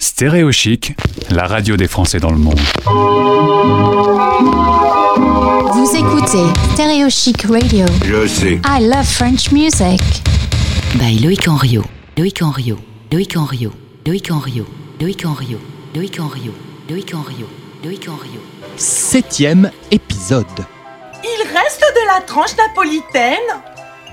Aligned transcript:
Stéréo 0.00 0.52
Chic, 0.52 0.94
la 1.30 1.46
radio 1.46 1.76
des 1.76 1.88
Français 1.88 2.20
dans 2.20 2.30
le 2.30 2.38
monde. 2.38 2.60
Vous 5.72 5.96
écoutez 5.96 6.44
Stéréo 6.74 7.08
Chic 7.10 7.42
Radio. 7.42 7.86
Je 8.04 8.26
sais. 8.26 8.60
I 8.64 8.80
love 8.80 9.04
French 9.04 9.50
music. 9.50 10.00
By 10.94 11.18
Loïc 11.18 11.48
Henriot. 11.48 11.84
Loïc 12.16 12.42
Henriot. 12.42 12.78
Loïc 13.10 13.36
Henriot. 13.36 13.72
Loïc 14.06 14.30
Henriot. 14.30 14.66
Loïc 15.00 15.24
Henriot. 15.26 15.60
Loïc 15.94 16.20
Henriot. 16.20 16.54
Loïc 16.88 17.14
Henriot. 17.14 17.48
Loïc 17.84 18.08
Henriot. 18.08 18.42
Septième 18.76 19.70
épisode. 19.90 20.46
Il 21.24 21.42
reste 21.48 21.80
de 21.80 22.06
la 22.06 22.20
tranche 22.20 22.56
napolitaine? 22.56 23.38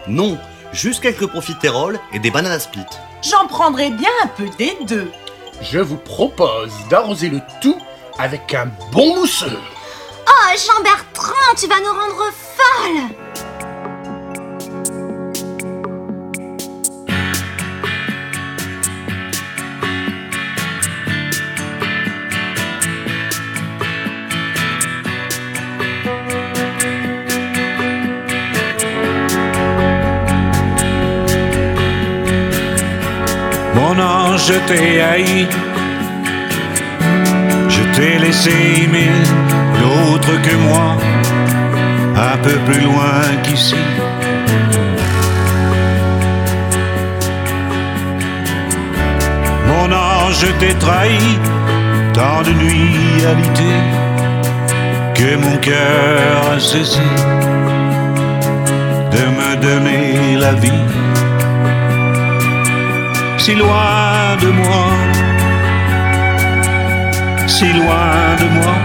Non, 0.07 0.38
juste 0.73 1.01
quelques 1.01 1.27
profiteroles 1.27 1.99
et 2.13 2.20
des 2.20 2.31
bananes 2.31 2.59
split. 2.59 2.86
J'en 3.21 3.47
prendrai 3.47 3.89
bien 3.91 4.09
un 4.23 4.27
peu 4.27 4.45
des 4.57 4.75
deux. 4.88 5.11
Je 5.61 5.79
vous 5.79 5.97
propose 5.97 6.71
d'arroser 6.89 7.29
le 7.29 7.41
tout 7.61 7.77
avec 8.17 8.54
un 8.54 8.67
bon 8.91 9.15
mousseux. 9.15 9.59
Oh, 10.27 10.55
Jean-Bertrand, 10.55 11.55
tu 11.57 11.67
vas 11.67 11.79
nous 11.79 11.93
rendre 11.93 12.31
folles 12.55 13.48
je 34.49 34.58
t'ai 34.67 35.02
haï. 35.02 35.47
Je 37.75 37.81
t'ai 37.95 38.17
laissé 38.17 38.52
aimer 38.83 39.11
d'autres 39.80 40.38
que 40.45 40.56
moi, 40.67 40.88
un 42.31 42.38
peu 42.45 42.56
plus 42.67 42.81
loin 42.81 43.22
qu'ici. 43.44 43.83
Mon 49.67 49.88
ange, 49.91 50.47
t'ai 50.59 50.73
trahi, 50.86 51.25
tant 52.13 52.41
de 52.47 52.53
nuits 52.63 53.25
alité 53.34 53.73
que 55.17 55.36
mon 55.44 55.58
cœur 55.58 56.53
a 56.56 56.59
cessé 56.59 57.09
de 59.13 59.23
me 59.38 59.50
donner 59.67 60.38
la 60.38 60.53
vie 60.53 60.86
si 63.50 63.55
loin 63.55 64.38
de 64.39 64.50
moi, 64.61 64.86
si 67.47 67.73
loin 67.73 68.36
de 68.41 68.47
moi, 68.58 68.75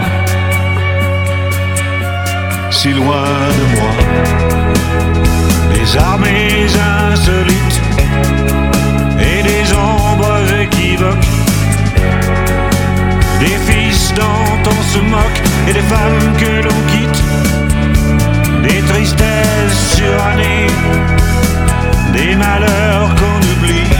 si 2.70 2.90
loin 2.94 3.28
de 3.58 3.64
moi. 3.76 3.92
Des 5.74 5.98
armées 5.98 6.66
insolites 7.10 7.80
et 9.20 9.42
des 9.42 9.66
ombres 9.74 10.46
équivoques, 10.62 11.30
des 13.40 13.58
fils 13.66 14.14
dont 14.14 14.70
on 14.74 14.82
se 14.92 15.00
moque 15.14 15.40
et 15.68 15.74
des 15.74 15.86
femmes 15.92 16.30
que 16.42 16.52
l'on 16.66 16.80
quitte, 16.92 17.22
des 18.62 18.80
tristesses 18.92 19.80
surannées, 19.94 20.68
des 22.14 22.36
malheurs 22.36 23.14
qu'on 23.18 23.40
oublie. 23.52 23.90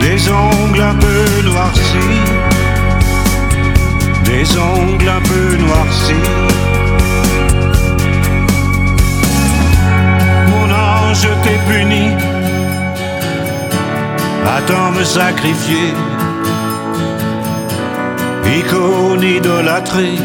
Des 0.00 0.20
ongles 0.30 0.82
un 0.92 0.94
peu 0.94 1.48
noircis, 1.48 2.20
des 4.24 4.46
ongles 4.58 5.08
un 5.18 5.22
peu 5.30 5.56
noircis. 5.64 6.28
Mon 10.50 10.68
ange, 10.72 11.28
t'ai 11.42 11.58
puni, 11.68 12.06
attends 14.56 14.92
me 14.92 15.04
sacrifier, 15.04 15.92
icône 18.58 19.22
idolâtrée, 19.22 20.18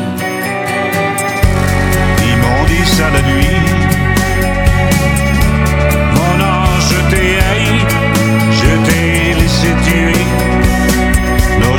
immondice 2.31 3.01
à 3.01 3.09
la 3.15 3.21
nuit. 3.29 3.74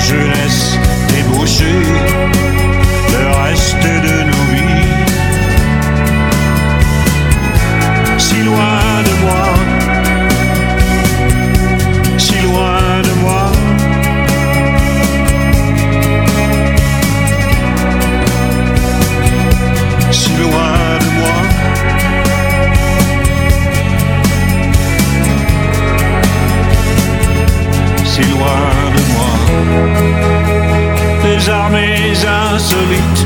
Nos 0.06 0.18
jeunesses 0.18 0.78
débauchées, 1.08 1.82
le 3.12 3.26
reste 3.42 3.82
de 3.82 4.24
nos 4.24 4.44
vies. 4.52 4.88
Si 8.18 8.42
loin 8.42 9.02
de 9.04 9.14
moi, 9.24 9.45
Nazareth 32.56 33.25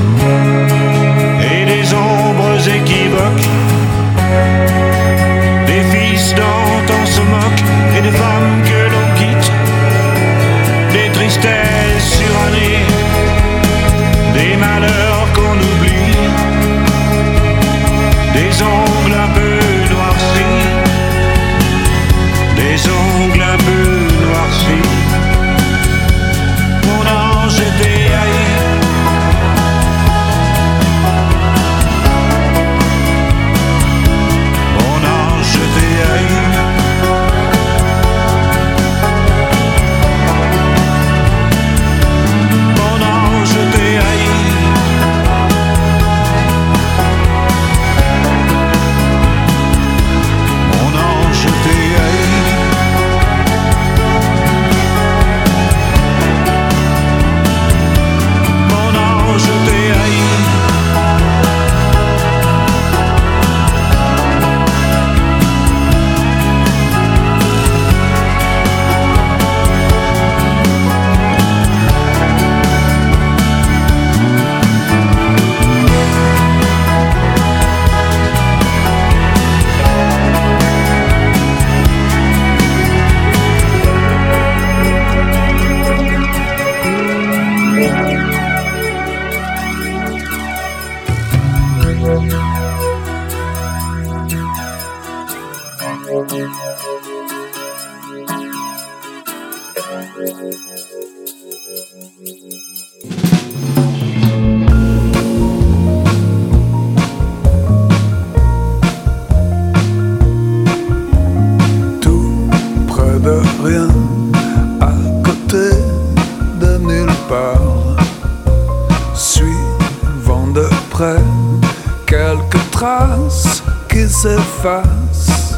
s'efface, 124.21 125.55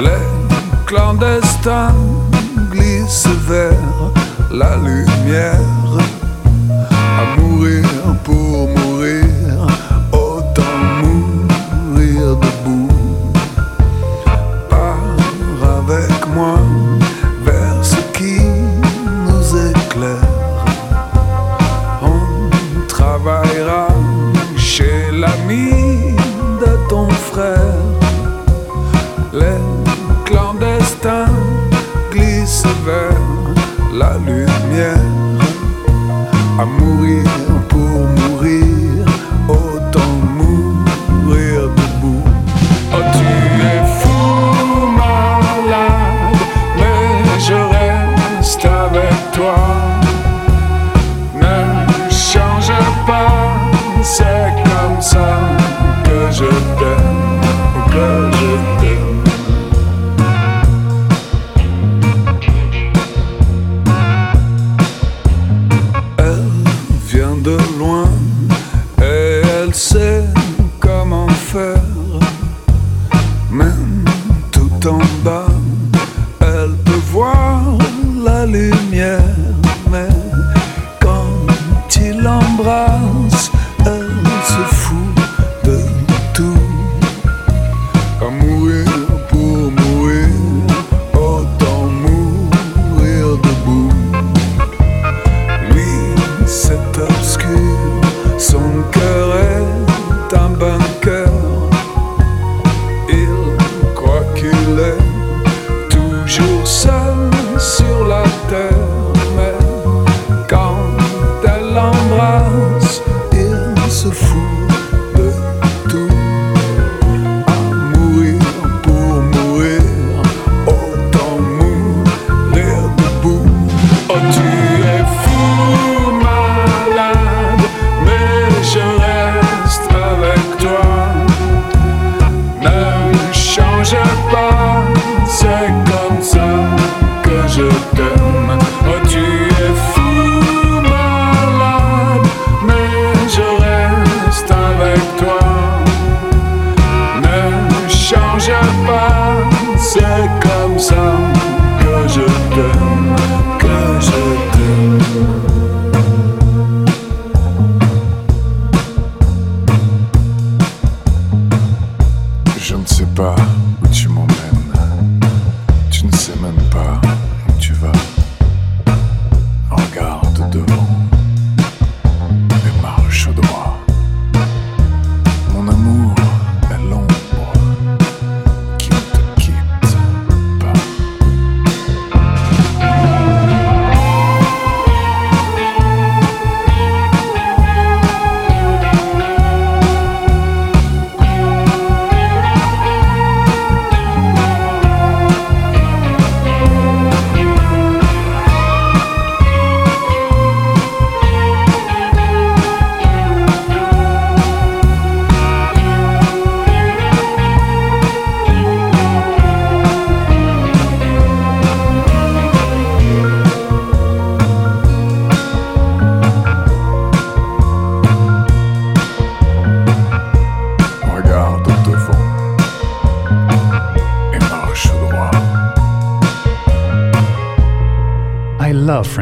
les 0.00 0.24
clandestins 0.86 1.92
glissent 2.70 3.26
vers 3.48 3.72
la 4.52 4.76
lumière. 4.76 5.77
les 29.38 29.60
clandestins 30.24 31.32
glissent 32.12 32.64
vers 32.84 33.20
la 33.92 34.16
lumière 34.18 34.98
à 36.58 36.64
mourir. 36.64 37.47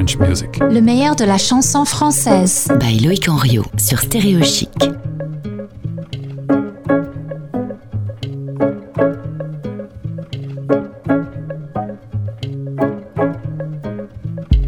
Le 0.08 0.80
meilleur 0.80 1.16
de 1.16 1.24
la 1.24 1.36
chanson 1.36 1.84
française. 1.84 2.68
By 2.78 3.00
Loïc 3.00 3.28
Henriot 3.28 3.64
sur 3.76 3.98
Stéréo 3.98 4.40
Chic. 4.44 4.70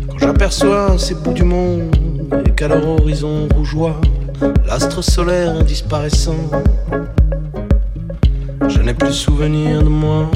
Quand 0.09 0.19
j'aperçois 0.19 0.99
ces 0.99 1.15
bouts 1.15 1.33
du 1.33 1.45
monde 1.45 1.95
et 2.45 2.51
qu'à 2.51 2.67
leur 2.67 2.85
horizon 2.89 3.47
rougeois, 3.55 4.01
l'astre 4.67 5.03
solaire 5.03 5.63
disparaissant, 5.63 6.51
je 8.69 8.81
n'ai 8.81 8.95
plus 8.95 9.13
souvenir 9.13 9.85
de 9.85 9.89
moi. 9.89 10.29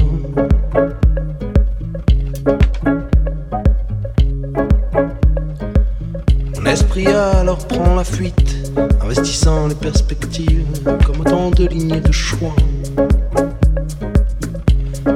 prend 7.57 7.95
la 7.95 8.03
fuite, 8.03 8.71
investissant 9.01 9.67
les 9.67 9.75
perspectives 9.75 10.65
comme 11.05 11.21
autant 11.21 11.51
de 11.51 11.67
lignes 11.67 11.99
de 11.99 12.11
choix. 12.11 12.55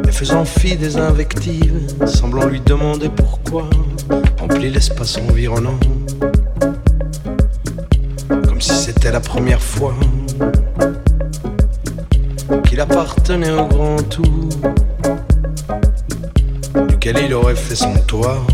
Et 0.08 0.12
faisant 0.12 0.46
fi 0.46 0.76
des 0.76 0.98
invectives, 0.98 1.88
semblant 2.06 2.46
lui 2.46 2.60
demander 2.62 3.10
pourquoi, 3.10 3.70
remplit 4.40 4.70
l'espace 4.70 5.18
environnant. 5.18 5.80
Comme 8.30 8.62
si 8.62 8.74
c'était 8.74 9.12
la 9.12 9.20
première 9.20 9.62
fois 9.62 9.94
qu'il 12.66 12.80
appartenait 12.80 13.52
au 13.52 13.66
grand 13.68 14.02
tout, 14.10 14.50
duquel 16.90 17.18
il 17.26 17.34
aurait 17.34 17.56
fait 17.56 17.76
son 17.76 17.94
toit. 18.08 18.46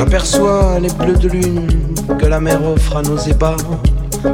J'aperçois 0.00 0.78
les 0.80 0.88
bleus 0.88 1.18
de 1.18 1.28
lune 1.28 1.68
que 2.18 2.24
la 2.24 2.40
mer 2.40 2.58
offre 2.64 2.96
à 2.96 3.02
nos 3.02 3.18
ébats, 3.18 3.58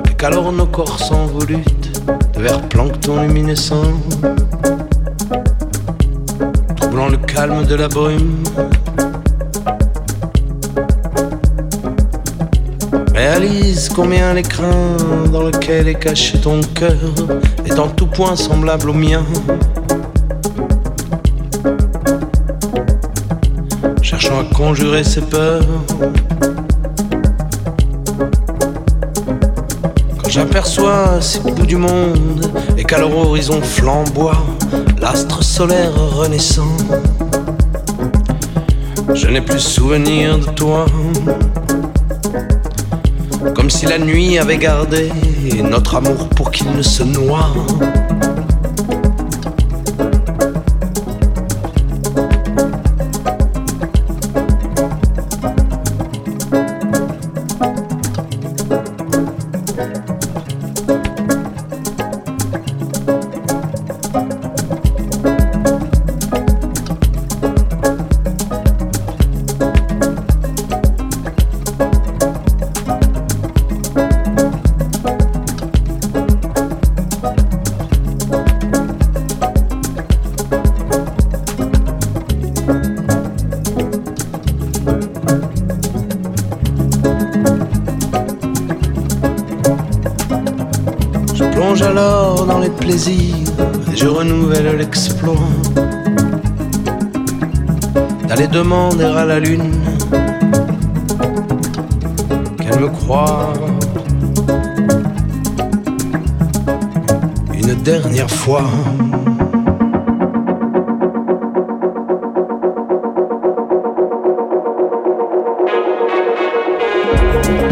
et 0.09 0.15
qu'alors 0.15 0.53
nos 0.53 0.67
corps 0.67 1.01
s'envolutent 1.01 2.01
verre 2.39 2.61
plancton 2.69 3.23
luminescent, 3.23 3.83
troublant 6.77 7.09
le 7.09 7.17
calme 7.17 7.67
de 7.67 7.75
la 7.75 7.89
brume. 7.89 8.45
Réalise 13.13 13.89
combien 13.89 14.35
l'écrin 14.35 14.97
dans 15.33 15.43
lequel 15.43 15.89
est 15.89 15.99
caché 15.99 16.39
ton 16.39 16.61
cœur 16.77 16.95
est 17.65 17.81
en 17.81 17.89
tout 17.89 18.07
point 18.07 18.37
semblable 18.37 18.91
au 18.91 18.95
mien. 18.95 19.25
À 24.39 24.45
conjurer 24.55 25.03
ses 25.03 25.23
peurs. 25.23 25.65
Quand 30.23 30.29
j'aperçois 30.29 31.21
ces 31.21 31.41
bouts 31.41 31.67
du 31.67 31.77
monde 31.77 32.51
et 32.77 32.85
qu'à 32.85 32.99
leur 32.99 33.17
horizon 33.17 33.61
flamboie 33.63 34.37
l'astre 35.01 35.43
solaire 35.43 35.95
renaissant, 35.95 36.77
je 39.15 39.29
n'ai 39.29 39.41
plus 39.41 39.61
souvenir 39.61 40.39
de 40.39 40.47
toi 40.47 40.87
comme 43.55 43.71
si 43.71 43.87
la 43.87 43.99
nuit 43.99 44.39
avait 44.39 44.59
gardé 44.59 45.11
notre 45.63 45.97
amour 45.97 46.29
pour 46.31 46.51
qu'il 46.51 46.71
ne 46.73 46.83
se 46.83 47.03
noie. 47.03 47.53
Je 93.97 94.07
renouvelle 94.09 94.77
l'exploit 94.77 95.49
d'aller 98.29 98.47
demander 98.47 99.05
à 99.05 99.25
la 99.25 99.41
lune 99.41 99.73
qu'elle 102.59 102.81
me 102.81 102.89
croit 102.89 103.55
une 107.55 107.75
dernière 107.83 108.31
fois. 108.31 108.65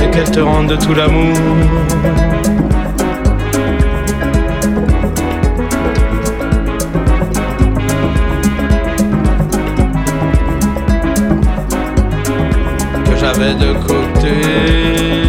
Et 0.03 0.11
qu'elle 0.11 0.31
te 0.31 0.41
rende 0.41 0.69
de 0.69 0.77
tout 0.77 0.95
l'amour 0.95 1.37
j'avais 13.37 13.55
de 13.55 13.73
côté 13.87 15.24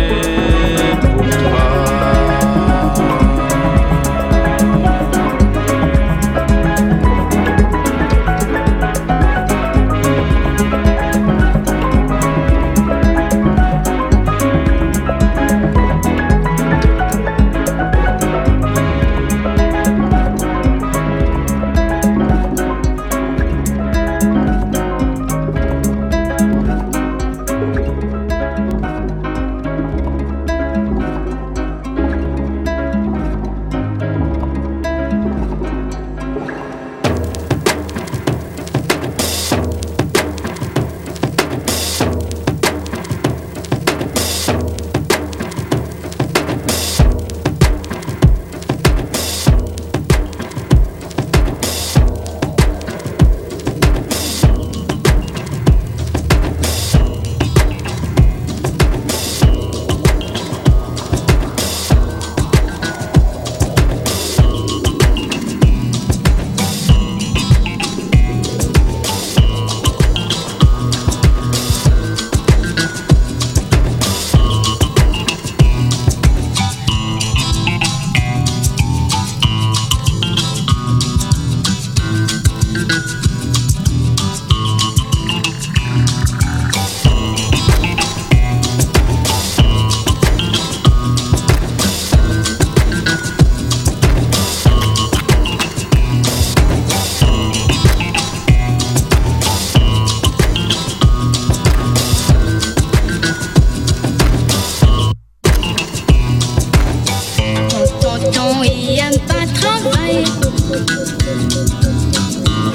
Tonton 108.45 108.63
il 108.63 108.99
aime 108.99 109.19
pas 109.27 109.45
travailler. 109.59 110.23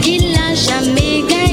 Il 0.07 0.35
a 0.37 0.55
jamais 0.55 1.23
gagné 1.29 1.50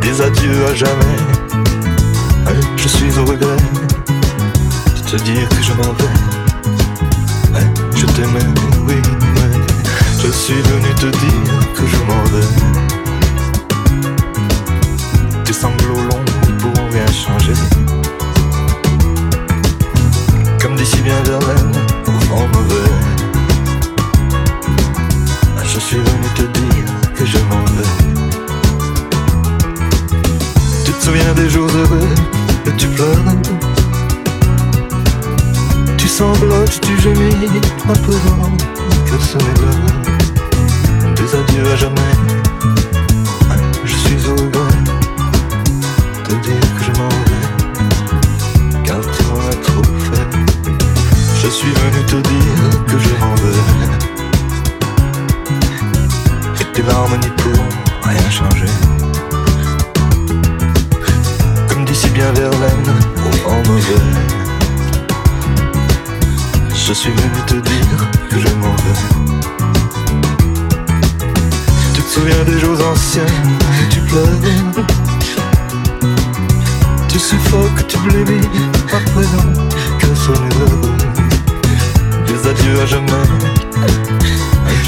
des 0.00 0.20
adieux 0.20 0.66
à 0.70 0.74
jamais. 0.74 1.16
Je 2.76 2.88
suis 2.88 3.18
au 3.18 3.24
regret 3.24 3.56
de 4.96 5.00
te 5.10 5.16
dire 5.22 5.48
que 5.48 5.62
je 5.62 5.72
m'en 5.72 5.92
vais. 5.94 6.14
Je 7.96 8.06
t'aimais, 8.06 8.40
oui, 8.86 8.94
mais 9.34 9.52
je 10.22 10.30
suis 10.30 10.60
venu 10.62 10.94
te 10.94 11.06
dire 11.06 11.58
que 11.74 11.86
je 11.86 11.96
m'en 12.08 12.24
vais. 12.32 12.50
Tes 15.44 15.52
sanglots 15.52 16.02
longs 16.10 16.24
ne 16.46 16.52
pourront 16.60 16.88
rien 16.90 17.06
changer. 17.06 17.54
Comme 20.60 20.76
d'ici 20.76 21.00
bien 21.02 21.20
Verlaine, 21.24 21.72
au 22.06 22.12
vent 22.26 22.48
mauvais. 22.52 22.90
Je 25.64 25.80
suis 25.80 25.96
venu 25.96 26.28
te 26.36 26.42
dire 26.42 26.84
que 27.14 27.24
je 27.24 27.38
m'en 27.38 27.64
vais. 27.64 28.11
Souviens 31.02 31.34
des 31.34 31.50
jours 31.50 31.68
heureux 31.68 32.14
et 32.64 32.76
tu 32.76 32.86
pleures 32.86 33.24
Tu 35.98 36.06
sanglotes, 36.06 36.80
tu 36.80 36.96
gémis 37.00 37.34
à 37.88 37.92
présent 37.92 38.52
que 39.06 39.38
n'est 39.38 39.60
l'heure 39.60 40.21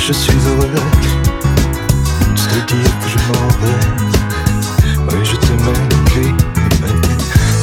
Je 0.06 0.12
suis 0.12 0.36
heureux 0.46 0.68
de 0.68 0.74
te 2.36 2.74
dire 2.74 2.92
que 3.00 3.08
je 3.08 3.18
m'en 3.26 3.48
vais. 3.62 3.84
Oui, 5.08 5.20
je 5.24 5.36
t'aimais, 5.36 5.88
mais 5.88 6.90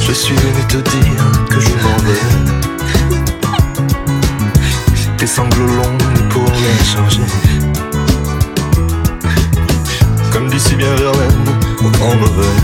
je 0.00 0.12
suis 0.12 0.34
venu 0.34 0.62
te 0.66 0.78
dire 0.78 1.24
que 1.48 1.60
je 1.60 1.70
m'en 1.84 1.96
vais. 2.02 2.26
Tes 5.18 5.26
sanglots 5.28 5.68
longs 5.68 5.98
pourront 6.30 6.46
rien 6.46 6.84
changer. 6.84 7.28
Comme 10.32 10.48
d'ici 10.50 10.74
bien 10.74 10.96
Verlaine, 10.96 11.46
au 11.78 11.90
grand 11.90 12.16
mauvais. 12.16 12.56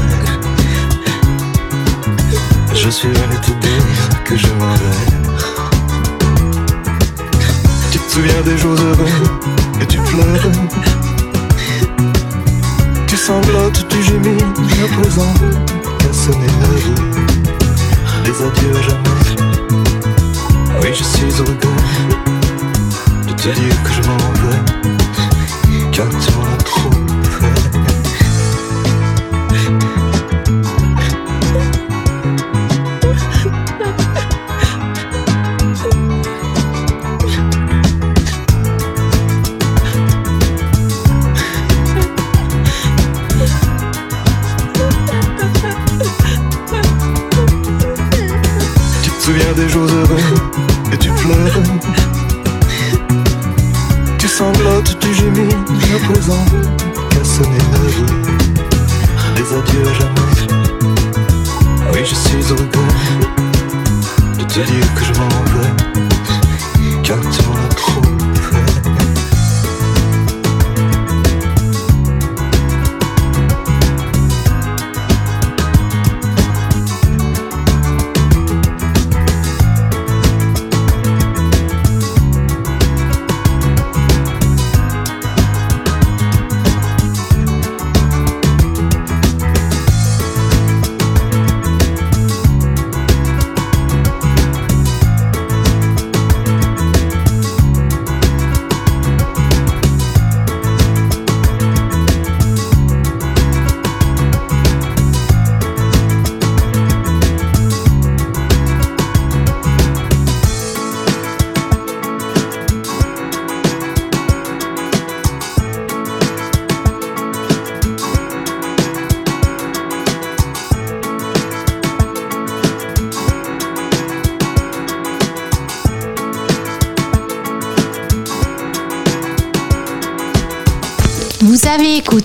Je 2.75 2.91
suis 2.91 3.11
venu 3.11 3.37
te 3.43 3.53
dire 3.65 4.25
que 4.25 4.37
je 4.37 4.49
m'en 4.59 4.75
vais. 4.75 5.07
Tu 7.93 7.99
te 8.01 8.11
souviens 8.13 8.43
des 8.45 8.59
jours 8.59 8.77
heureux? 8.77 9.58
Et 9.81 9.87
tu 9.87 9.99
pleures. 9.99 10.53
Tu 13.07 13.17
sanglotes, 13.17 13.87
tu 13.89 14.03
gémis 14.03 14.43
à 14.43 15.01
présent 15.01 15.35
qu'à 15.99 16.13
sonner 16.13 16.47
l'heure 16.61 16.95
des 18.25 18.43
adieux 18.43 18.77
à 18.77 18.83
jamais. 18.83 19.19
Oui, 20.83 20.91
je 20.93 21.05
suis 21.05 21.41
au 21.41 21.45
regret 21.45 21.69
de 23.27 23.33
te 23.33 23.49
dire 23.49 23.83
que 23.83 23.93
je 23.93 24.03
m'en 24.09 24.17
vais, 24.41 24.61
car 25.93 26.09
tu 26.09 26.33
te 64.49 64.61
dire 64.61 64.95
que 64.95 65.05
je 65.05 65.13
m'en 65.21 65.29
vais, 65.29 65.99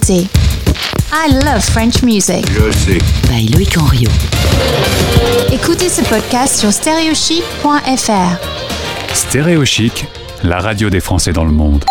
I 0.09 0.27
Love 1.45 1.61
French 1.61 2.03
Music. 2.03 2.45
Je 2.51 2.71
sais. 2.71 2.97
By 3.29 3.47
Loïc 3.53 3.77
Henriot. 3.77 4.11
Écoutez 5.53 5.87
ce 5.87 6.01
podcast 6.01 6.59
sur 6.59 6.73
stereochic.fr. 6.73 9.13
Stéréo 9.13 9.63
Chic, 9.63 10.05
la 10.43 10.59
radio 10.59 10.89
des 10.89 10.99
Français 10.99 11.31
dans 11.31 11.45
le 11.45 11.51
monde. 11.51 11.85